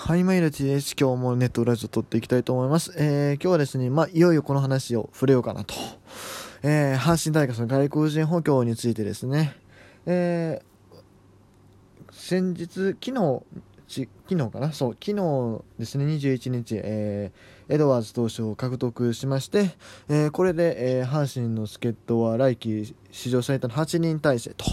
[0.00, 0.94] はい、マイルティです。
[0.98, 2.94] 今日もネットラジオ撮っていきたいと思います。
[2.96, 5.74] えー、今日はですね、まあ、いよいよこの話を触れようかなと。
[6.62, 9.56] えー、阪神大学の外国人補強についてですね、
[10.06, 13.42] えー、先日、昨日、
[13.88, 14.72] 昨日かな？
[14.72, 19.72] そう、昨日ですね、21日、えー、エドワーズ投手を獲得しまして、
[20.08, 24.64] えー、これで、えー、阪神の助っ人は来季史上最多の8人体制と。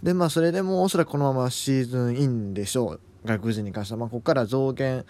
[0.00, 3.00] で、まあ、それでもおそらくこのままシーズンインでしょう。
[3.24, 5.04] 外国人に関しては、まあ、ここから増減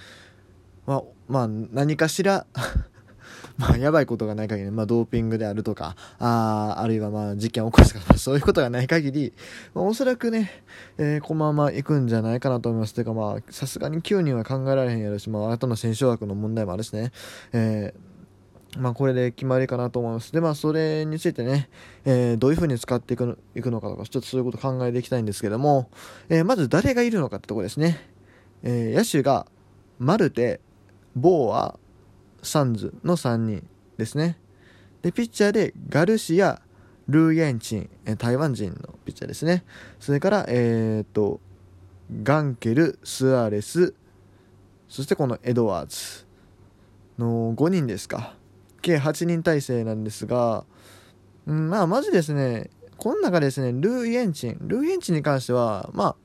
[0.86, 2.46] は、まあ、何かしら
[3.56, 9.32] まあ、やばいことがない限り、まあ、ドーピングであるとか、ああるいは、まあ、事件を起こすとか、そういうことがない限り、
[9.74, 10.50] まあ、おそらくね、
[10.98, 12.94] えー、このまま行くんじゃないかなと思います。
[12.94, 17.12] というか、まあ、さすがに9人は考えられへんやろし、まあ、後の選手枠の問題もあるしね、
[17.52, 18.13] えー
[18.78, 20.32] まあ、これで決まりかなと思います。
[20.32, 21.68] で、まあ、それについてね、
[22.04, 25.90] えー、どういう風に使っていくのいくのかとか、ちょっとそういうこと考えていきたいんですけども、
[26.28, 28.00] えー、まず誰がいるのかってとこですね。
[28.62, 29.46] えー、野手が、
[29.98, 30.60] マルテ、
[31.14, 31.78] ボーア、
[32.42, 33.66] サンズの3人
[33.96, 34.38] ですね。
[35.02, 36.60] で、ピッチャーで、ガルシア、
[37.08, 39.64] ルー・ヤンチン、え台湾人のピッチャーですね。
[40.00, 41.40] それから、えっ、と、
[42.22, 43.94] ガンケル、スアレス、
[44.88, 46.26] そしてこのエドワーズ
[47.18, 48.36] の5人ですか。
[48.84, 50.64] 計8人体制なんですが、
[51.46, 54.58] うん、まあ、まずですね、この中ですね、ルー・イエンチン。
[54.60, 56.16] ルー・イエンチンに関しては、まあ、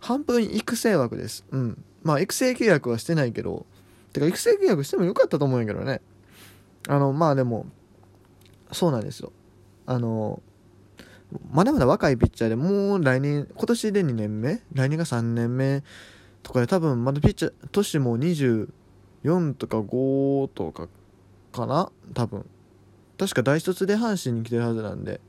[0.00, 1.44] 半分育成枠です。
[1.50, 1.84] うん。
[2.02, 3.66] まあ、育成契約はしてないけど、
[4.12, 6.00] てか、育成契約してもよかったと思うんやけどね。
[6.88, 7.66] あの、まあでも、
[8.72, 9.32] そうなんですよ。
[9.86, 10.42] あの、
[11.50, 14.62] まだまだ若いピッチャーでもう来年、今年で2年目？
[14.74, 15.82] 来年が3年目？
[16.42, 20.88] とかで多分まだピッチャー、年も24とか5とか
[21.52, 21.92] かな？
[22.14, 22.44] 多分。
[23.18, 25.20] 確か大卒で阪神に来てるはずなんで、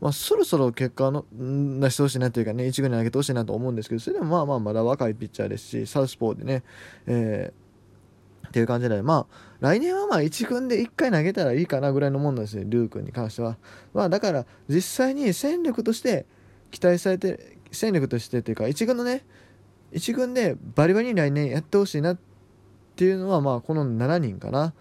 [0.00, 6.62] まあ、そろそろ結果の出してほしいなというかね1軍に上げてほしいなと思うんですけどそれでもまあまあまだ若いピッチャーですしサウスポーでね、
[7.06, 13.56] えー、っていう感じでまあ来年はまあ1軍で1回投げたらいいかなぐらいのもんなんですよルー君に関しては。
[13.92, 16.26] まあだから実際に戦力として
[16.70, 19.24] 期待されて戦力としてっていうか1軍のね
[19.92, 22.18] 1軍でバリバリに来年やってほしいなっ
[22.94, 24.74] ていうのはまあこの7人かな。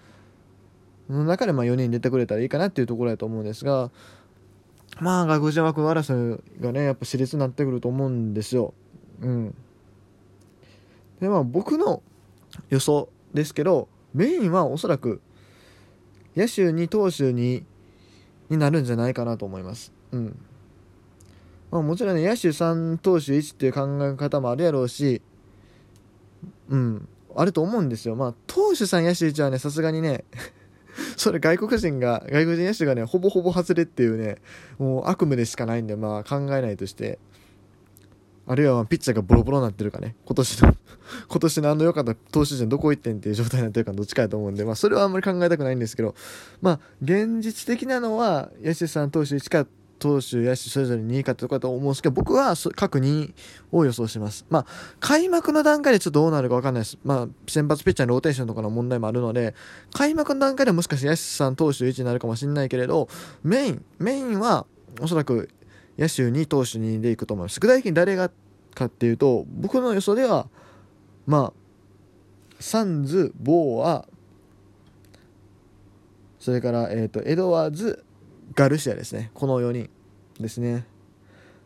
[1.13, 3.91] の中でま4人出てくれたらいいかなっていうところだと思うんですが
[4.99, 8.73] まあ外国人枠争いがねやっぱ熾烈になってくると思うんですよ。
[9.21, 9.55] うん、
[11.19, 12.03] でまあ僕の
[12.69, 15.21] 予想ですけどメインはおそらく
[16.35, 17.63] 野手に投手に
[18.49, 19.91] になるんじゃないかなと思います。
[20.11, 20.37] うん
[21.71, 25.23] まあ、もちろんね野手3投手1っていう考え方もあるやろうし
[26.69, 28.15] うんあると思うんですよ。
[28.15, 30.23] まあ投手3野手1はねさすがにね
[31.17, 34.37] それ外国人が、外国人野手がね、ほぼほぼ外れっていうね、
[34.77, 37.19] もう悪夢でしかないんで、まあ考えないとして、
[38.45, 40.75] あるいはピッチャーがボロボロになってるかね、今年の
[41.29, 46.15] 今年のあの良かった投手陣どこ行ってんっていう状態になってるかどっちかやと思うんで、まあそれはあんまり考えたくないんですけど、
[46.61, 49.67] まあ現実的なのは、野手さん投手1か
[50.03, 53.33] 投手、野手それぞれ2位かとかと思うんですけど、僕は各2位
[53.71, 54.45] を予想します。
[54.49, 54.65] まあ、
[54.99, 56.97] 開幕の段階でちょっとどうなるか分かんないです。
[57.05, 59.55] まあ、先発ピッチャーのローテーションとかの問題もあるので、
[59.93, 63.07] 開幕の段階でもしかして野手さん投手1になるかもしれないけれど、
[63.43, 64.65] メイン、メインは
[65.01, 65.49] おそらく
[65.97, 67.61] 野手2投手2でいくと思います。
[67.61, 68.29] 具体的に誰が
[68.73, 70.49] かっていうと、僕の予想では、
[71.25, 71.53] まあ、
[72.59, 74.07] サンズ、ボーア、
[76.39, 78.02] それから、えっ、ー、と、エドワーズ、
[78.55, 79.31] ガルシアですね。
[79.33, 79.89] この4人
[80.39, 80.85] ですね。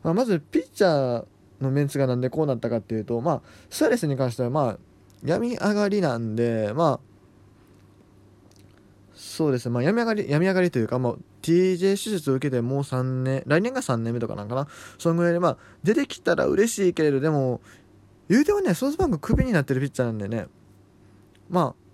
[0.04, 1.26] まあ、まず、ピッチャー
[1.62, 4.78] のメンツがなんでこうなったかっていうと、まあ、スアレスに関しては、まあ、
[5.24, 7.08] 病み上がりなんで、まあ、
[9.16, 14.68] そうですね、まあ、病み上がり、病み上がりというか、まあ、TJ 手術を受けてもう3年、来年が3年目とかなんかな。
[14.98, 17.62] そのぐらいで、まあ、出てきたら嬉しいけれど、でも、
[18.30, 20.48] 言うてもね、ソースバンククビになってるピッチャーなんでね、
[21.50, 21.88] まあ、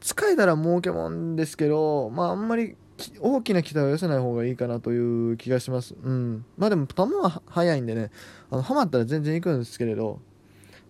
[0.00, 2.76] 使えたら儲けもんですけど、まあ、あんまり
[3.20, 5.94] 大きな期待を寄せない方がいいかなという気がします。
[5.94, 6.44] うん。
[6.56, 8.10] まあでも、球は速いんでね、
[8.50, 10.20] あの、ハマったら全然行くんですけれど、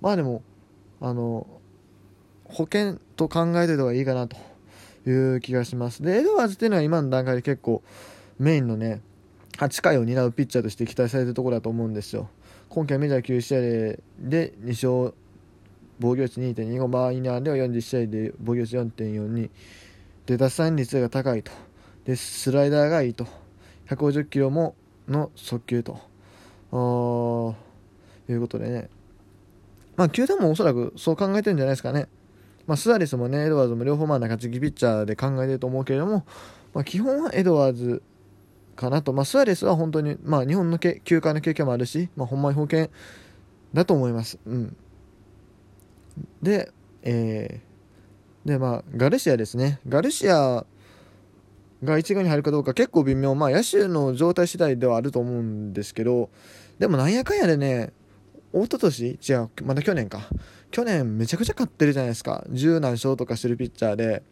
[0.00, 0.42] まあでも、
[1.00, 1.46] あの、
[2.44, 4.36] 保険と考えておいた方がいいかなと
[5.08, 6.02] いう気がします。
[6.02, 7.82] で、エドワーズっていうのは今の段階で結構
[8.38, 9.00] メインのね、
[9.58, 12.28] 8回を担うピッチャーとして期待されてるところだと思うんですよ。
[12.68, 15.14] 今季はメジャー9試合で2勝、
[15.98, 19.50] 防御率2.25、マイナーでは40試合で防御率4.42、
[20.26, 21.52] で、奪三率が高いと。
[22.04, 23.26] でスライダーがいいと。
[23.88, 24.74] 150キロも
[25.08, 25.98] の速球と。
[28.28, 28.88] いうことでね。
[29.96, 32.08] まあ球団もおそらくそう考えてるんじゃないですかね。
[32.66, 36.24] まあ、スアレスもねエドワーズも両方まあ中継ぎピッチャーで考えてると思うけれども、
[36.72, 38.02] まあ、基本はエドワーズ
[38.76, 42.90] かなと、まあ、スアレスは本当に、まあ、日本のけ球界の経験もあるし、まあ、ほんまに保険
[43.74, 44.38] だと思います。
[44.46, 44.76] うん。
[46.42, 46.70] で、
[47.02, 49.80] えー、で、まあ、ガルシアですね。
[49.88, 50.64] ガルシア
[51.82, 53.34] が1軍に入るかどうか結構微妙。
[53.34, 56.30] まあ、野手の状態次第ではあると思うんですけど、
[56.78, 57.92] でもなんやかんやでね、
[58.52, 60.20] 一昨年違う、まだ去年か。
[60.70, 62.44] 去年めちゃくちゃ勝ってるじゃないですか。
[62.50, 64.22] 十何勝とかしてるピッチャーで。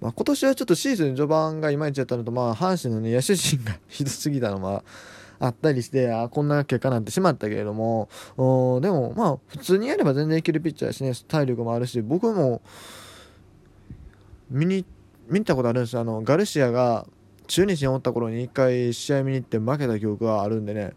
[0.00, 4.82] まあ、今年はちょっとシーズン序盤がいまいちやったのと、まあ、阪神のね、野手陣がひどすぎたのは、
[5.42, 12.60] あったりして、あこんな結果になってしまったけれども、でも、まあ、普通にやれば全然いけるピッチャーだしね、体力もあるし、僕も、
[14.50, 14.99] 見に行って、
[15.30, 17.06] 見たことあるんですあの、ガルシアが
[17.46, 20.92] 中日におった頃に一回試合見に行って負けた記憶があるんでね、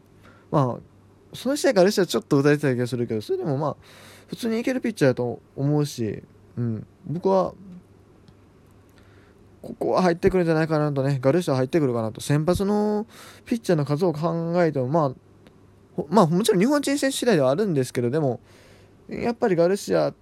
[0.51, 3.75] まあ、その試合ガルシアちょっと打たれてた気がするけど、それでもまあ、
[4.27, 6.23] 普通にいけるピッチャーだと思うし、
[6.57, 7.53] うん、僕は
[9.63, 13.07] ここは入ってくるんじゃないかなとね、ガルシア入ってくるかなと、先発の
[13.45, 18.41] ピッチャーの数を考えても、まあ、まあ、もちろん日本人選手次第ではあるんですけど、でも、
[19.07, 20.13] やっぱりガルシア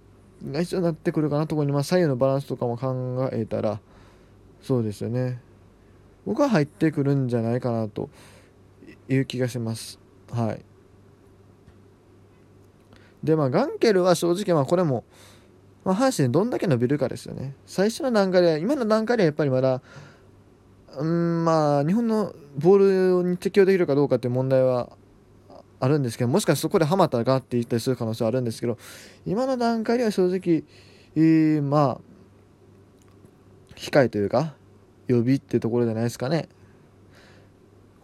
[0.50, 3.80] が必要になってくるかなところに、まあ、左右のバランスとかも考えたら、
[4.62, 5.40] そうですよね。
[6.24, 8.08] 僕は入ってくるんじゃないかなと
[9.08, 9.98] いう気がします。
[10.30, 10.64] はい。
[13.24, 15.04] で、まあ、ガンケルは正直、まあ、これも、
[15.84, 17.54] まあ、阪神どんだけ伸びるかですよね。
[17.66, 19.82] 最初の段階では、今の段階ではやっぱりまだ、
[20.96, 24.90] うん、まあ、日本のボールに適用できるかどうかっていう問題は
[25.80, 28.78] あるんですけど、もしかしてそこでハマったらガーっていったりする可能性はあるんですけど、
[29.26, 30.64] 今の段階では正直、
[31.16, 32.11] えー、まあ、
[33.76, 34.54] 控えというか、
[35.06, 36.48] 予備っていうところじゃないですかね。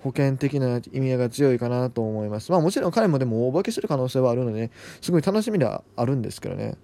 [0.02, 2.52] 保険的な意味合いが強いかなと思います。
[2.52, 4.70] まあもちろん彼もでも大化けする可能性はあるので、ね、
[5.00, 6.76] すごい楽しみではあるんですけどね。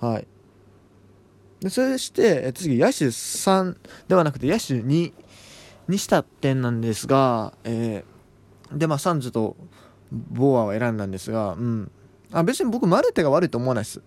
[0.00, 0.26] はい。
[1.60, 3.76] でそして次野手3
[4.08, 5.12] ではなくて野手2
[5.88, 9.56] にした点なんですが、えー、でまあサンズと
[10.10, 11.90] ボアを選んだんですが、うん、
[12.32, 14.02] あ別に僕マルテが悪いと思わないです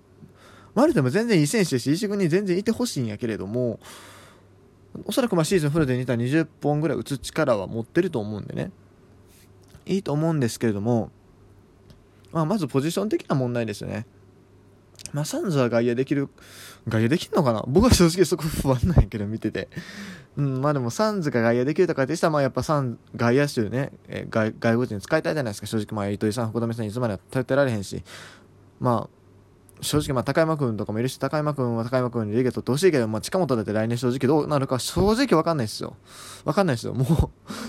[0.77, 3.79] マルテも全然いい選手ですし石軍に全然いてほしいんやけれども
[5.05, 8.71] おそらくまあシーズンフルで似た20本ぐらい打つ力は持ってると思うんでね
[9.87, 11.09] いいと思うんですけれども、
[12.31, 14.05] まあ、まずポジション的な問題ですよね
[15.13, 16.27] まあ、サンズは外野できる、
[16.87, 17.63] 外野できるのかな？
[17.67, 19.69] 僕は正直そこ不安なんやけど、見てて。
[20.35, 25.95] うん、まあでもサンズが外野できるとかでしたら、まあやっぱサン、外野手ね、え外外国人使いたいじゃないですか、正直。
[25.95, 28.03] まあ糸井さん、福留さんいつまで頼ってられへんし。
[28.79, 29.16] まあ、
[29.81, 35.95] 正直まあ高山君とかもいるし高山君は高山君にレゲ取ってほしいけど、まあ、近本だって来年正直どうなるか正直分かんないですよ。
[36.45, 36.93] 分かんないですよ。
[36.93, 37.07] もう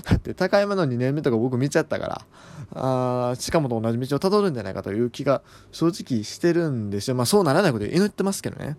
[0.04, 7.16] だって高山の2年目とか僕見ちゃったからあ近本同じ道をたどるんじゃないかという気が正直してるんですよ。
[7.16, 8.76] まあそうならないこと祈ってますけどね。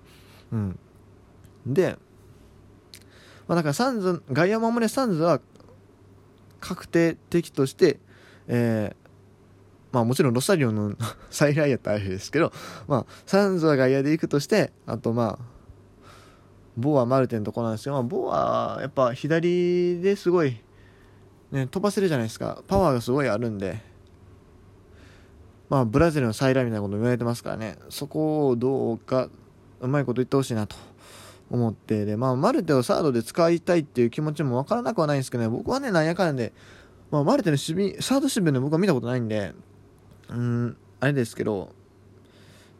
[0.52, 0.80] うん。
[1.66, 1.98] で
[3.48, 5.40] まあだからサンズ外野守れサンズは
[6.60, 8.00] 確定的として
[8.48, 8.99] えー
[9.92, 10.96] まあもちろんロサリオの
[11.30, 12.52] 再来やったらあれですけど、
[12.88, 15.46] まあサンズは外野で行くとして、あとまあ、
[16.78, 20.58] ボア、マルテンとこなんですけど、まあ、ボア、やっぱ左ですごい、
[21.52, 22.64] ね、飛ばせるじゃないですか。
[22.68, 23.82] パワーがすごいあるんで、
[25.70, 29.30] まあブラジルの再来みたいなこと言われてますからね、そこをどうか、
[29.82, 30.76] うまいこと言ってほしいなと。
[31.52, 36.54] 思ってで、まあ、マルテをサードで使いたいっていう気持ちもわからなくはないんですけどね、僕はね、なんやかんで、
[37.12, 39.54] まあ、マルテの守備、サード守備で僕は見たことないんで、
[40.30, 41.74] うんあれですけど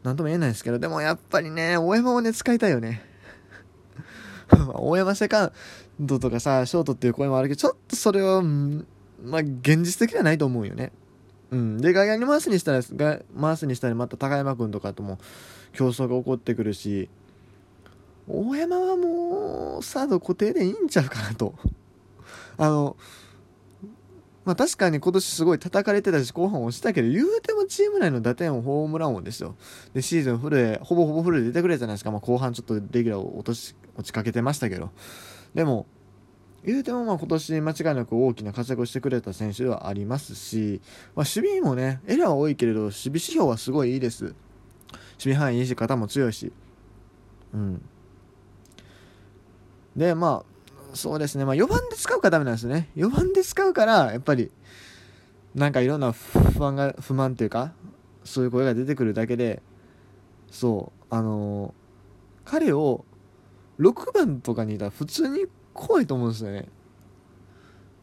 [0.02, 3.04] 何とも言えないですけどでもやっぱりね大山をね使いたいよね。
[4.74, 5.52] 大山セカン
[6.00, 10.92] ドとかさショートっていう声もあるけどちょっとそれはまあ現実的ではないと思うよね。
[11.50, 11.78] うん。
[11.78, 12.82] で外野に回すにしたら
[13.40, 15.18] 回すにしたらまた高山君とかとも
[15.72, 17.08] 競争が起こってくるし
[18.28, 21.54] 大山はもうサード固定でいいんちゃうかなと。
[22.56, 22.96] あの
[24.50, 29.54] まあ確かに今年すごい叩かれてたし後半押したけど言うてもチーム内の打点をホームラン王ですよ。
[29.94, 34.90] でシーズンフルでほぼほぼフルで出てくれたじゃないですか、まあ、後半ちょっとレギュラーを落とし落ちかけてましたけど。
[35.54, 35.86] でも
[36.64, 40.80] 言うてもまあ今年間違いなく大きな活躍をしてくれた選手ではありますし、
[41.14, 44.24] まあ、守備もねエラーは多いけれど守備指標はすごいいいです。
[44.24, 44.34] 守
[45.20, 46.52] 備範囲いいし肩も強いし。
[47.54, 47.82] うん。
[49.94, 50.59] でまあ
[50.94, 52.90] そうですね、まあ、4番で使うからダメなんですね。
[52.96, 54.50] 4番で使うから、やっぱり、
[55.54, 57.72] なんかいろんな不安が、不満というか、
[58.24, 59.62] そういう声が出てくるだけで、
[60.50, 63.04] そう、あのー、彼を
[63.78, 66.68] 6番とかにいたら普通に怖いと思うんですよね。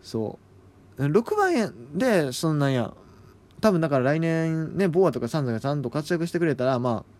[0.01, 0.39] そ
[0.97, 1.05] う。
[1.05, 2.93] 6番で、そんなんや、
[3.61, 7.17] 多分だから来年ね、ボアとかサンズがちゃんと活躍してくれたら、まあ、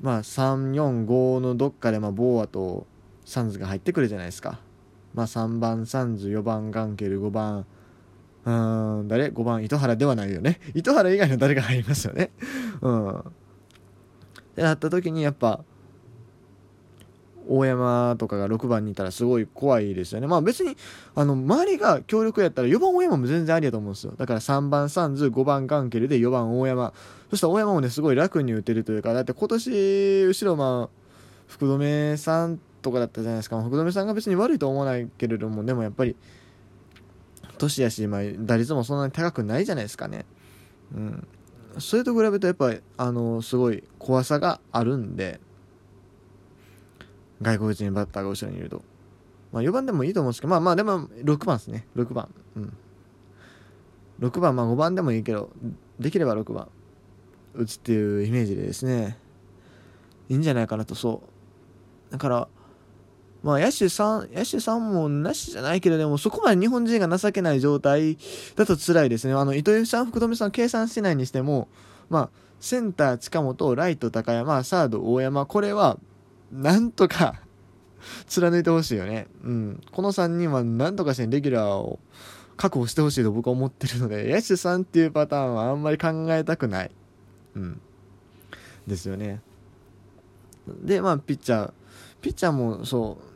[0.00, 2.86] まあ、3、4、5のどっかで、まあ、ボアと、
[3.24, 4.60] サンズが入ってくるじゃないですか。
[5.14, 7.66] まあ、3番サンズ、4番ガンケル、5番、
[8.44, 10.60] うん、誰 ?5 番糸原ではないよね。
[10.74, 12.30] 糸原以外の誰が入りますよね。
[12.80, 13.18] うん。
[13.18, 13.22] っ
[14.54, 15.64] てなった時にやっぱ
[17.48, 20.26] 大山とかが6番にいたらすごい怖いですよね。
[20.26, 20.76] まあ別に、
[21.14, 24.14] あの、周りが強力やったら4番大山も全然ありやと思うんですよ。
[24.16, 26.92] だから3番サンズ、5番ガンケルで4番大山。
[27.30, 31.04] そしたら大山もね、すごい楽に打てるというか、だって今年、後ろまあ、
[31.46, 33.60] 福留さんとかだったじゃないですか。
[33.62, 36.14] 福留さんが別に悪いと思わないけれども、でもやっぱり、
[37.58, 40.26] 年やし、まあ、打率もそんなに高くないじゃないですかね。
[40.94, 41.26] うん。
[41.78, 45.40] それと比べるとやっぱり、あの、すごい怖さがあるんで、
[47.42, 48.82] 外国人バッターが後ろにいると。
[49.50, 51.86] まあ、4番でもいいと思うんですけど、まあまあ、でも6番ですね。
[51.96, 52.28] 6番。
[52.56, 52.72] うん。
[54.20, 55.50] 6番、まあ5番でもいいけど、
[55.98, 56.68] できれば6番
[57.54, 59.16] 打つっていうイメージでですね、
[60.28, 61.22] いいんじゃないかなと、そ
[62.10, 62.12] う。
[62.12, 62.48] だから、
[63.44, 68.16] まあ、野手さん、野手さんもなしじゃないけど、でもそこまで日本人が情けない状態
[68.56, 69.34] だと辛いですね。
[69.34, 71.68] あの、糸井さん、福留さん計算してないにしても、
[72.08, 75.98] まあ、センター近本、ライト高山、サード大山、これは、
[76.50, 77.42] なんとか
[78.26, 79.26] 貫いてほしいよね。
[79.44, 79.82] うん。
[79.92, 81.98] この3人はなんとかしてレギュラーを
[82.56, 86.90] 確保してほしいと僕は思ってるので、野手さんっていうパターンはあんまり考えたくない。
[87.56, 87.78] うん。
[88.86, 89.42] ですよね。
[90.82, 91.72] で、まあ、ピッチャー。
[92.22, 93.33] ピッチャーもそう、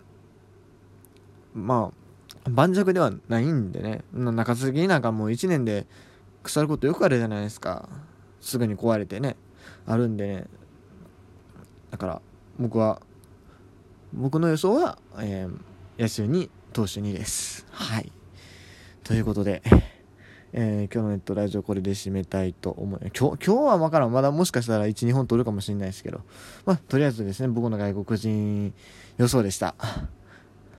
[1.54, 1.92] ま
[2.46, 4.02] あ、盤石ではないんでね。
[4.12, 5.86] 中継ぎなんかもう1年で
[6.42, 7.88] 腐ることよくあるじゃないですか。
[8.40, 9.36] すぐに壊れてね。
[9.86, 10.44] あるんでね。
[11.90, 12.22] だから、
[12.58, 13.00] 僕は
[14.12, 17.66] 僕の予想は、えー、野手に投手2です。
[17.70, 18.10] はい。
[19.04, 19.62] ということで、
[20.52, 26.22] えー、今日のネットラジオこれで締めたいと思い今日今日は分からんまだもしかしたら12本取るかもしれないですけど
[26.64, 28.72] まあとりあえずですね僕の外国人
[29.18, 29.74] 予想でした